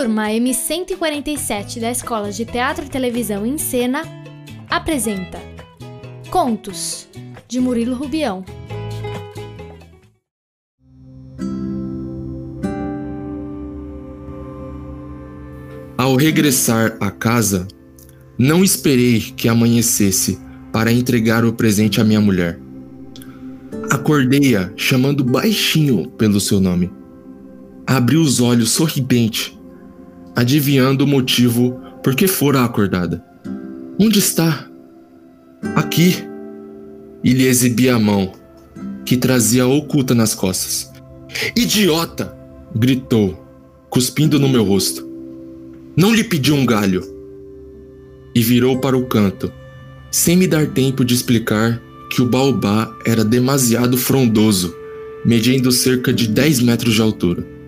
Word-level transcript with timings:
turma 0.00 0.28
M147 0.28 1.78
da 1.78 1.90
Escola 1.90 2.32
de 2.32 2.46
Teatro 2.46 2.86
e 2.86 2.88
Televisão 2.88 3.44
em 3.44 3.58
Cena 3.58 4.00
apresenta 4.70 5.38
Contos, 6.30 7.06
de 7.46 7.60
Murilo 7.60 7.94
Rubião. 7.94 8.42
Ao 15.98 16.16
regressar 16.16 16.96
à 16.98 17.10
casa, 17.10 17.68
não 18.38 18.64
esperei 18.64 19.20
que 19.20 19.50
amanhecesse 19.50 20.40
para 20.72 20.90
entregar 20.90 21.44
o 21.44 21.52
presente 21.52 22.00
à 22.00 22.04
minha 22.04 22.22
mulher. 22.22 22.58
Acordei-a 23.90 24.72
chamando 24.76 25.22
baixinho 25.22 26.08
pelo 26.12 26.40
seu 26.40 26.58
nome. 26.58 26.90
Abri 27.86 28.16
os 28.16 28.40
olhos 28.40 28.70
sorridente, 28.70 29.59
adivinhando 30.40 31.04
o 31.04 31.06
motivo 31.06 31.78
por 32.02 32.14
que 32.14 32.26
fora 32.26 32.64
acordada. 32.64 33.22
Onde 33.98 34.20
está? 34.20 34.66
Aqui. 35.76 36.16
E 37.22 37.34
lhe 37.34 37.46
exibi 37.46 37.90
a 37.90 37.98
mão, 37.98 38.32
que 39.04 39.18
trazia 39.18 39.66
oculta 39.66 40.14
nas 40.14 40.34
costas. 40.34 40.90
Idiota! 41.54 42.34
gritou, 42.74 43.46
cuspindo 43.90 44.38
no 44.38 44.48
meu 44.48 44.64
rosto. 44.64 45.06
Não 45.94 46.14
lhe 46.14 46.24
pedi 46.24 46.50
um 46.50 46.64
galho. 46.64 47.02
E 48.34 48.42
virou 48.42 48.80
para 48.80 48.96
o 48.96 49.04
canto, 49.04 49.52
sem 50.10 50.38
me 50.38 50.46
dar 50.46 50.68
tempo 50.68 51.04
de 51.04 51.14
explicar 51.14 51.82
que 52.08 52.22
o 52.22 52.26
baobá 52.26 52.90
era 53.04 53.22
demasiado 53.22 53.98
frondoso, 53.98 54.74
medindo 55.22 55.70
cerca 55.70 56.14
de 56.14 56.26
10 56.28 56.60
metros 56.60 56.94
de 56.94 57.02
altura. 57.02 57.59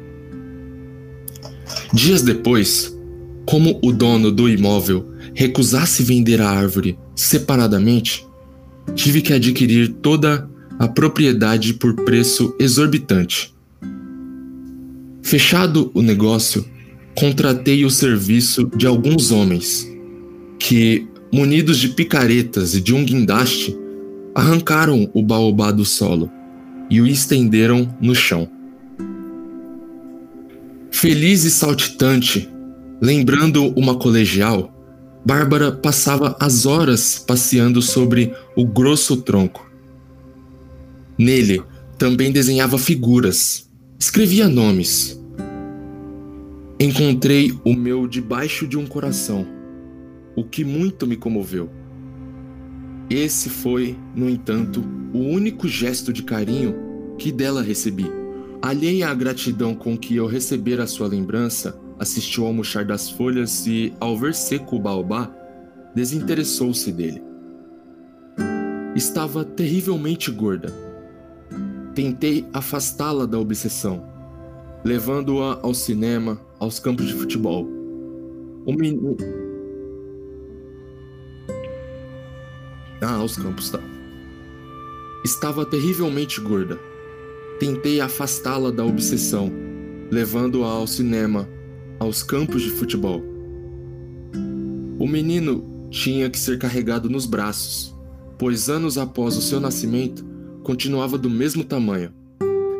Dias 1.92 2.22
depois, 2.22 2.96
como 3.44 3.78
o 3.82 3.92
dono 3.92 4.32
do 4.32 4.48
imóvel 4.48 5.06
recusasse 5.34 6.02
vender 6.02 6.40
a 6.40 6.48
árvore 6.48 6.98
separadamente, 7.14 8.26
tive 8.94 9.20
que 9.20 9.32
adquirir 9.32 9.88
toda 10.00 10.48
a 10.78 10.88
propriedade 10.88 11.74
por 11.74 11.94
preço 11.94 12.54
exorbitante. 12.58 13.54
Fechado 15.22 15.90
o 15.94 16.02
negócio, 16.02 16.64
contratei 17.14 17.84
o 17.84 17.90
serviço 17.90 18.70
de 18.74 18.86
alguns 18.86 19.30
homens 19.30 19.86
que, 20.58 21.06
munidos 21.32 21.78
de 21.78 21.88
picaretas 21.90 22.74
e 22.74 22.80
de 22.80 22.94
um 22.94 23.04
guindaste, 23.04 23.76
arrancaram 24.34 25.10
o 25.12 25.22
baobá 25.22 25.70
do 25.70 25.84
solo 25.84 26.30
e 26.90 27.00
o 27.00 27.06
estenderam 27.06 27.94
no 28.00 28.14
chão. 28.14 28.48
Feliz 31.02 31.42
e 31.42 31.50
saltitante, 31.50 32.48
lembrando 33.00 33.76
uma 33.76 33.96
colegial, 33.96 34.72
Bárbara 35.26 35.72
passava 35.72 36.36
as 36.38 36.64
horas 36.64 37.18
passeando 37.18 37.82
sobre 37.82 38.32
o 38.56 38.64
grosso 38.64 39.16
tronco. 39.16 39.68
Nele 41.18 41.60
também 41.98 42.30
desenhava 42.30 42.78
figuras, 42.78 43.68
escrevia 43.98 44.48
nomes 44.48 45.20
Encontrei 46.78 47.52
o 47.64 47.74
meu 47.74 48.06
debaixo 48.06 48.64
de 48.68 48.78
um 48.78 48.86
coração, 48.86 49.44
o 50.36 50.44
que 50.44 50.64
muito 50.64 51.04
me 51.04 51.16
comoveu. 51.16 51.68
Esse 53.10 53.50
foi, 53.50 53.98
no 54.14 54.30
entanto, 54.30 54.84
o 55.12 55.18
único 55.18 55.66
gesto 55.66 56.12
de 56.12 56.22
carinho 56.22 56.76
que 57.18 57.32
dela 57.32 57.60
recebi. 57.60 58.21
Alheia 58.62 59.08
à 59.08 59.14
gratidão 59.14 59.74
com 59.74 59.98
que 59.98 60.14
eu 60.14 60.24
recebera 60.24 60.86
sua 60.86 61.08
lembrança, 61.08 61.76
assistiu 61.98 62.46
ao 62.46 62.52
murchar 62.52 62.84
das 62.84 63.10
folhas 63.10 63.66
e, 63.66 63.92
ao 63.98 64.16
ver 64.16 64.32
seco 64.36 64.76
o 64.76 64.78
baobá, 64.78 65.28
desinteressou-se 65.96 66.92
dele. 66.92 67.20
Estava 68.94 69.44
terrivelmente 69.44 70.30
gorda. 70.30 70.72
Tentei 71.92 72.46
afastá-la 72.52 73.26
da 73.26 73.36
obsessão, 73.36 74.08
levando-a 74.84 75.58
ao 75.60 75.74
cinema, 75.74 76.40
aos 76.60 76.78
campos 76.78 77.06
de 77.06 77.14
futebol. 77.14 77.66
O 78.64 78.72
menino. 78.72 79.16
Ah, 83.00 83.16
aos 83.16 83.36
campos, 83.36 83.70
tá. 83.70 83.80
Estava 85.24 85.66
terrivelmente 85.66 86.40
gorda. 86.40 86.91
Tentei 87.62 88.00
afastá-la 88.00 88.72
da 88.72 88.84
obsessão, 88.84 89.48
levando-a 90.10 90.68
ao 90.68 90.84
cinema, 90.84 91.48
aos 92.00 92.20
campos 92.20 92.60
de 92.60 92.70
futebol. 92.70 93.22
O 94.98 95.06
menino 95.06 95.86
tinha 95.88 96.28
que 96.28 96.40
ser 96.40 96.58
carregado 96.58 97.08
nos 97.08 97.24
braços, 97.24 97.96
pois 98.36 98.68
anos 98.68 98.98
após 98.98 99.36
o 99.36 99.40
seu 99.40 99.60
nascimento 99.60 100.24
continuava 100.64 101.16
do 101.16 101.30
mesmo 101.30 101.62
tamanho, 101.62 102.12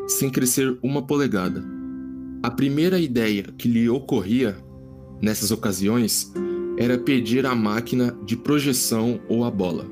sem 0.08 0.28
crescer 0.28 0.76
uma 0.82 1.00
polegada. 1.00 1.62
A 2.42 2.50
primeira 2.50 2.98
ideia 2.98 3.44
que 3.56 3.68
lhe 3.68 3.88
ocorria 3.88 4.56
nessas 5.22 5.52
ocasiões 5.52 6.32
era 6.76 6.98
pedir 6.98 7.46
a 7.46 7.54
máquina 7.54 8.18
de 8.26 8.36
projeção 8.36 9.20
ou 9.28 9.44
a 9.44 9.50
bola, 9.50 9.86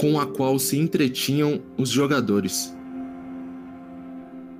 com 0.00 0.18
a 0.18 0.26
qual 0.26 0.58
se 0.58 0.76
entretinham 0.76 1.62
os 1.78 1.88
jogadores. 1.88 2.76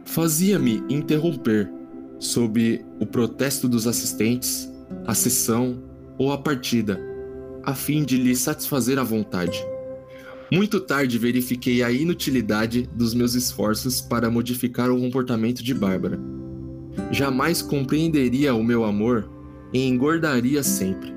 Fazia-me 0.08 0.82
interromper, 0.88 1.70
sob 2.18 2.82
o 2.98 3.04
protesto 3.04 3.68
dos 3.68 3.86
assistentes, 3.86 4.66
a 5.06 5.14
sessão 5.14 5.82
ou 6.16 6.32
a 6.32 6.38
partida, 6.38 6.98
a 7.62 7.74
fim 7.74 8.02
de 8.02 8.16
lhe 8.16 8.34
satisfazer 8.34 8.98
a 8.98 9.04
vontade. 9.04 9.62
Muito 10.50 10.80
tarde 10.80 11.18
verifiquei 11.18 11.82
a 11.82 11.92
inutilidade 11.92 12.88
dos 12.94 13.12
meus 13.12 13.34
esforços 13.34 14.00
para 14.00 14.30
modificar 14.30 14.90
o 14.90 14.98
comportamento 14.98 15.62
de 15.62 15.74
Bárbara. 15.74 16.18
Jamais 17.12 17.60
compreenderia 17.60 18.54
o 18.54 18.64
meu 18.64 18.84
amor 18.84 19.30
e 19.74 19.86
engordaria 19.86 20.62
sempre. 20.62 21.14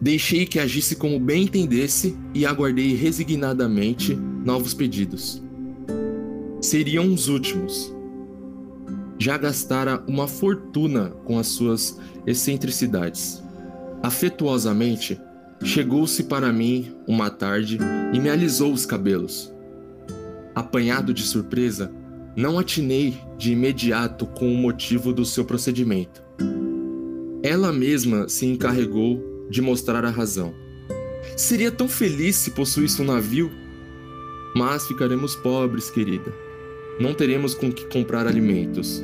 Deixei 0.00 0.46
que 0.46 0.60
agisse 0.60 0.94
como 0.94 1.18
bem 1.18 1.42
entendesse 1.42 2.16
e 2.32 2.46
aguardei 2.46 2.94
resignadamente 2.94 4.14
novos 4.14 4.72
pedidos. 4.72 5.42
Seriam 6.60 7.12
os 7.12 7.28
últimos. 7.28 7.94
Já 9.18 9.36
gastara 9.36 10.02
uma 10.06 10.26
fortuna 10.26 11.10
com 11.24 11.38
as 11.38 11.48
suas 11.48 11.98
excentricidades. 12.26 13.42
Afetuosamente, 14.02 15.20
Chegou-se 15.62 16.24
para 16.24 16.50
mim 16.50 16.90
uma 17.06 17.28
tarde 17.28 17.78
e 18.14 18.18
me 18.18 18.30
alisou 18.30 18.72
os 18.72 18.86
cabelos. 18.86 19.52
Apanhado 20.54 21.12
de 21.12 21.22
surpresa, 21.22 21.92
não 22.34 22.58
atinei 22.58 23.14
de 23.36 23.52
imediato 23.52 24.24
com 24.24 24.50
o 24.50 24.56
motivo 24.56 25.12
do 25.12 25.22
seu 25.22 25.44
procedimento. 25.44 26.22
Ela 27.42 27.70
mesma 27.72 28.26
se 28.26 28.46
encarregou 28.46 29.22
de 29.50 29.60
mostrar 29.60 30.02
a 30.06 30.10
razão. 30.10 30.54
Seria 31.36 31.70
tão 31.70 31.88
feliz 31.88 32.36
se 32.36 32.52
possuísse 32.52 33.02
um 33.02 33.04
navio, 33.04 33.50
mas 34.56 34.86
ficaremos 34.86 35.36
pobres, 35.36 35.90
querida. 35.90 36.32
Não 37.00 37.14
teremos 37.14 37.54
com 37.54 37.72
que 37.72 37.86
comprar 37.86 38.26
alimentos, 38.26 39.02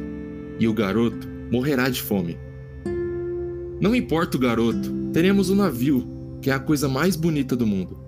e 0.61 0.69
o 0.69 0.75
garoto 0.75 1.27
morrerá 1.51 1.89
de 1.89 2.03
fome. 2.03 2.39
Não 3.81 3.97
importa 3.97 4.37
o 4.37 4.41
garoto, 4.41 4.93
teremos 5.15 5.49
um 5.49 5.55
navio 5.55 6.07
que 6.43 6.51
é 6.51 6.53
a 6.53 6.61
coisa 6.61 6.91
mais 6.91 7.17
bonita 7.17 7.57
do 7.57 7.67
mundo. 7.67 7.99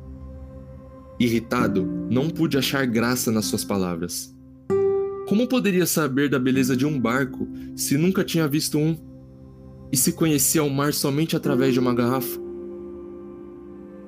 Irritado, 1.19 1.85
não 2.11 2.29
pude 2.29 2.59
achar 2.59 2.87
graça 2.87 3.33
nas 3.33 3.47
suas 3.47 3.65
palavras. 3.65 4.37
Como 5.27 5.49
poderia 5.49 5.87
saber 5.87 6.29
da 6.29 6.39
beleza 6.39 6.77
de 6.77 6.85
um 6.85 7.01
barco 7.01 7.49
se 7.75 7.97
nunca 7.97 8.23
tinha 8.23 8.47
visto 8.47 8.77
um 8.79 8.95
e 9.91 9.97
se 9.97 10.13
conhecia 10.13 10.63
o 10.63 10.71
mar 10.71 10.93
somente 10.93 11.35
através 11.35 11.73
de 11.73 11.81
uma 11.81 11.95
garrafa? 11.95 12.39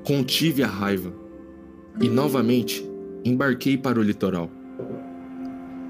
Contive 0.07 0.63
a 0.63 0.69
raiva 0.69 1.11
e 2.01 2.09
novamente 2.09 2.87
embarquei 3.25 3.79
para 3.79 3.99
o 3.99 4.03
litoral. 4.03 4.60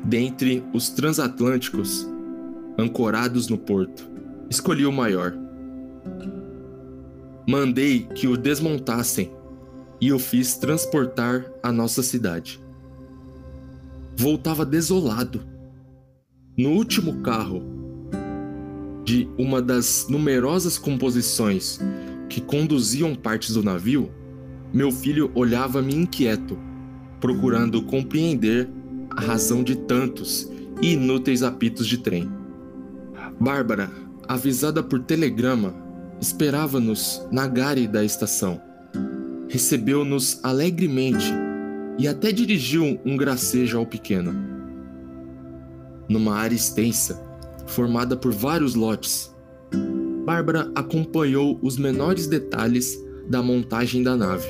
Dentre 0.04 0.64
os 0.72 0.88
transatlânticos, 0.88 2.08
ancorados 2.78 3.48
no 3.48 3.58
porto, 3.58 4.08
escolhi 4.48 4.86
o 4.86 4.92
maior 4.92 5.34
Mandei 7.50 8.06
que 8.14 8.28
o 8.28 8.36
desmontassem 8.36 9.28
e 10.00 10.12
o 10.12 10.20
fiz 10.20 10.56
transportar 10.56 11.44
à 11.62 11.72
nossa 11.72 12.00
cidade. 12.00 12.60
Voltava 14.16 14.64
desolado. 14.64 15.42
No 16.56 16.70
último 16.70 17.22
carro 17.22 17.60
de 19.04 19.28
uma 19.36 19.60
das 19.60 20.06
numerosas 20.08 20.78
composições 20.78 21.80
que 22.28 22.40
conduziam 22.40 23.16
partes 23.16 23.54
do 23.54 23.64
navio, 23.64 24.10
meu 24.72 24.92
filho 24.92 25.32
olhava-me 25.34 25.92
inquieto, 25.92 26.56
procurando 27.20 27.82
compreender 27.82 28.68
a 29.20 29.22
razão 29.22 29.62
de 29.62 29.76
tantos 29.76 30.50
e 30.80 30.94
inúteis 30.94 31.42
apitos 31.42 31.86
de 31.86 31.98
trem. 31.98 32.32
Bárbara 33.38 33.90
avisada 34.26 34.82
por 34.82 35.00
telegrama, 35.00 35.74
esperava-nos 36.18 37.20
na 37.30 37.46
gare 37.46 37.86
da 37.86 38.02
estação. 38.02 38.58
Recebeu-nos 39.46 40.40
alegremente 40.42 41.30
e 41.98 42.08
até 42.08 42.32
dirigiu 42.32 42.98
um 43.04 43.14
gracejo 43.14 43.76
ao 43.76 43.84
pequeno. 43.84 44.32
Numa 46.08 46.36
área 46.36 46.56
extensa, 46.56 47.22
formada 47.66 48.16
por 48.16 48.32
vários 48.32 48.74
lotes, 48.74 49.34
Bárbara 50.24 50.72
acompanhou 50.74 51.58
os 51.60 51.76
menores 51.76 52.26
detalhes 52.26 52.98
da 53.28 53.42
montagem 53.42 54.02
da 54.02 54.16
nave. 54.16 54.48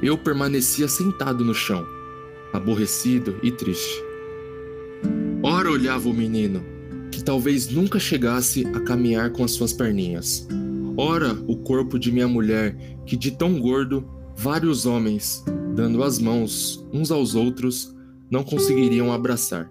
Eu 0.00 0.16
permanecia 0.16 0.86
sentado 0.86 1.44
no 1.44 1.54
chão, 1.54 1.84
aborrecido 2.52 3.36
e 3.42 3.50
triste. 3.50 4.02
Ora 5.42 5.70
olhava 5.70 6.08
o 6.08 6.14
menino, 6.14 6.62
que 7.10 7.22
talvez 7.22 7.68
nunca 7.68 7.98
chegasse 7.98 8.66
a 8.68 8.80
caminhar 8.80 9.30
com 9.30 9.42
as 9.42 9.52
suas 9.52 9.72
perninhas. 9.72 10.46
Ora 10.96 11.36
o 11.46 11.56
corpo 11.56 11.98
de 11.98 12.12
minha 12.12 12.28
mulher, 12.28 12.76
que 13.06 13.16
de 13.16 13.30
tão 13.30 13.58
gordo, 13.58 14.04
vários 14.36 14.86
homens, 14.86 15.44
dando 15.74 16.02
as 16.02 16.18
mãos 16.18 16.86
uns 16.92 17.10
aos 17.10 17.34
outros, 17.34 17.94
não 18.30 18.44
conseguiriam 18.44 19.12
abraçar. 19.12 19.70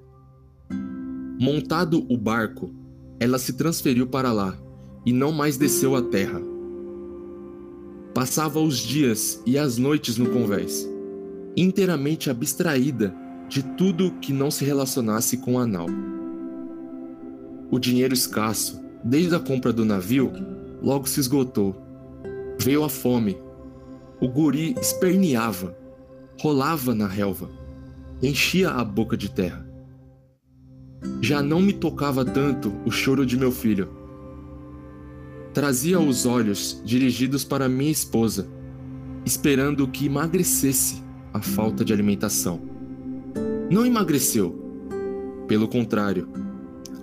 Montado 1.39 2.05
o 2.09 2.17
barco, 2.17 2.73
ela 3.19 3.39
se 3.39 3.53
transferiu 3.53 4.07
para 4.07 4.31
lá 4.31 4.57
e 5.05 5.13
não 5.13 5.31
mais 5.31 5.57
desceu 5.57 5.95
à 5.95 6.01
terra. 6.01 6.41
Passava 8.13 8.59
os 8.59 8.77
dias 8.77 9.41
e 9.45 9.57
as 9.57 9.77
noites 9.77 10.17
no 10.17 10.29
convés, 10.29 10.90
inteiramente 11.55 12.29
abstraída 12.29 13.13
de 13.49 13.61
tudo 13.61 14.13
que 14.21 14.31
não 14.31 14.49
se 14.49 14.63
relacionasse 14.63 15.37
com 15.37 15.59
Anal. 15.59 15.87
O 17.69 17.79
dinheiro 17.79 18.13
escasso, 18.13 18.81
desde 19.03 19.35
a 19.35 19.39
compra 19.39 19.73
do 19.73 19.83
navio, 19.83 20.31
logo 20.81 21.07
se 21.07 21.19
esgotou. 21.19 21.75
Veio 22.59 22.83
a 22.83 22.89
fome. 22.89 23.37
O 24.21 24.27
guri 24.27 24.75
esperneava, 24.79 25.75
rolava 26.39 26.93
na 26.93 27.07
relva, 27.07 27.49
enchia 28.21 28.69
a 28.69 28.83
boca 28.83 29.17
de 29.17 29.31
terra. 29.31 29.67
Já 31.19 31.41
não 31.41 31.61
me 31.61 31.73
tocava 31.73 32.23
tanto 32.23 32.71
o 32.85 32.91
choro 32.91 33.25
de 33.25 33.37
meu 33.37 33.51
filho. 33.51 33.89
Trazia 35.53 35.99
os 35.99 36.25
olhos 36.25 36.81
dirigidos 36.85 37.43
para 37.43 37.67
minha 37.67 37.91
esposa, 37.91 38.47
esperando 39.25 39.87
que 39.87 40.05
emagrecesse 40.05 41.01
a 41.33 41.41
falta 41.41 41.83
de 41.83 41.93
alimentação. 41.93 42.61
Não 43.69 43.85
emagreceu. 43.85 44.59
Pelo 45.47 45.67
contrário, 45.67 46.27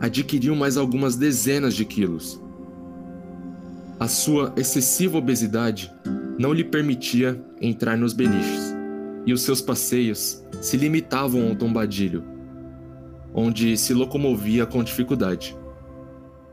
adquiriu 0.00 0.54
mais 0.54 0.76
algumas 0.76 1.16
dezenas 1.16 1.75
de 1.75 1.84
quilos. 1.84 2.40
A 3.98 4.08
sua 4.08 4.52
excessiva 4.56 5.19
obesidade 5.19 5.92
não 6.38 6.52
lhe 6.52 6.64
permitia 6.64 7.42
entrar 7.60 7.96
nos 7.96 8.12
beliches, 8.12 8.75
e 9.26 9.32
os 9.32 9.42
seus 9.42 9.60
passeios 9.60 10.42
se 10.60 10.76
limitavam 10.76 11.48
ao 11.48 11.56
tombadilho 11.56 12.38
onde 13.38 13.76
se 13.76 13.94
locomovia 13.94 14.66
com 14.66 14.82
dificuldade. 14.82 15.56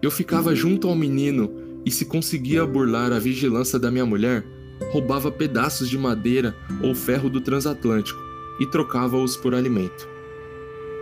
Eu 0.01 0.11
ficava 0.11 0.53
junto 0.53 0.87
ao 0.87 0.95
menino 0.95 1.51
e, 1.85 1.91
se 1.91 2.05
conseguia 2.05 2.65
burlar 2.65 3.11
a 3.11 3.19
vigilância 3.19 3.79
da 3.79 3.89
minha 3.89 4.05
mulher, 4.05 4.45
roubava 4.91 5.31
pedaços 5.31 5.89
de 5.89 5.97
madeira 5.97 6.55
ou 6.81 6.93
ferro 6.93 7.29
do 7.29 7.41
transatlântico 7.41 8.21
e 8.59 8.65
trocava-os 8.65 9.35
por 9.35 9.53
alimento. 9.53 10.07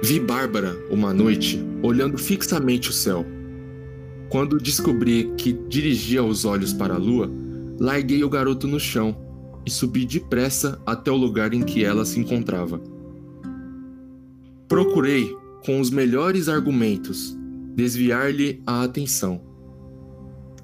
Vi 0.02 0.20
Bárbara, 0.20 0.78
uma 0.90 1.14
noite, 1.14 1.64
olhando 1.82 2.18
fixamente 2.18 2.90
o 2.90 2.94
céu. 2.94 3.26
Quando 4.30 4.58
descobri 4.58 5.32
que 5.38 5.54
dirigia 5.54 6.24
os 6.24 6.44
olhos 6.44 6.74
para 6.74 6.96
a 6.96 6.98
lua, 6.98 7.32
larguei 7.80 8.24
o 8.24 8.30
garoto 8.30 8.68
no 8.68 8.80
chão 8.80 9.16
e 9.66 9.72
subi 9.72 10.06
depressa 10.06 10.82
até 10.86 11.12
o 11.12 11.16
lugar 11.16 11.54
em 11.54 11.62
que 11.62 11.86
ela 11.86 12.04
se 12.04 12.20
encontrava. 12.20 12.82
Procurei, 14.68 15.34
com 15.66 15.80
os 15.80 15.90
melhores 15.90 16.50
argumentos, 16.50 17.38
desviar-lhe 17.76 18.62
a 18.66 18.84
atenção. 18.84 19.40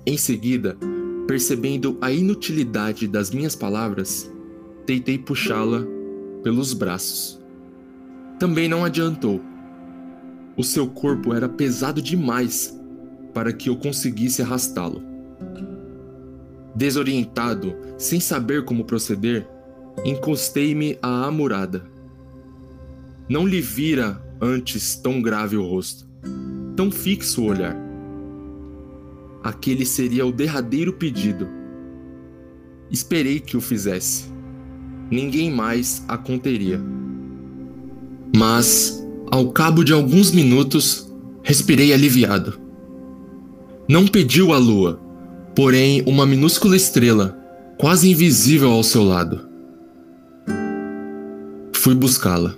Em 0.06 0.18
seguida, 0.18 0.76
percebendo 1.30 1.96
a 2.02 2.12
inutilidade 2.12 3.08
das 3.08 3.30
minhas 3.30 3.56
palavras, 3.56 4.28
tentei 4.84 5.16
puxá-la 5.16 5.86
pelos 6.42 6.74
braços. 6.74 7.40
Também 8.40 8.68
não 8.68 8.84
adiantou. 8.84 9.40
O 10.58 10.64
seu 10.64 10.88
corpo 10.88 11.32
era 11.32 11.48
pesado 11.48 12.02
demais 12.02 12.76
para 13.32 13.54
que 13.54 13.70
eu 13.70 13.76
conseguisse 13.76 14.42
arrastá-lo. 14.42 15.04
Desorientado, 16.74 17.76
sem 17.96 18.20
saber 18.20 18.66
como 18.66 18.84
proceder, 18.84 19.48
encostei-me 20.04 20.98
à 21.00 21.28
amurada. 21.28 21.86
Não 23.30 23.46
lhe 23.46 23.62
vira 23.62 24.20
antes 24.42 24.96
tão 24.96 25.22
grave 25.22 25.56
o 25.58 25.64
rosto, 25.64 26.10
tão 26.76 26.90
fixo 26.90 27.44
o 27.44 27.46
olhar. 27.46 27.89
Aquele 29.44 29.86
seria 29.86 30.26
o 30.26 30.32
derradeiro 30.32 30.94
pedido. 30.94 31.48
Esperei 32.92 33.40
que 33.40 33.56
o 33.56 33.62
fizesse. 33.62 34.26
Ninguém 35.10 35.52
mais 35.52 36.04
a 36.08 36.18
conteria. 36.18 36.82
Mas, 38.36 39.04
ao 39.32 39.52
cabo 39.52 39.84
de 39.84 39.94
alguns 39.94 40.32
minutos, 40.32 41.12
respirei 41.44 41.94
aliviado. 41.94 42.60
Não 43.88 44.06
pediu 44.06 44.54
a 44.54 44.58
lua, 44.58 45.00
porém 45.56 46.04
uma 46.06 46.26
minúscula 46.26 46.76
estrela, 46.76 47.38
quase 47.78 48.10
invisível 48.10 48.72
ao 48.72 48.84
seu 48.84 49.04
lado. 49.04 49.48
Fui 51.74 51.96
buscá-la. 51.96 52.56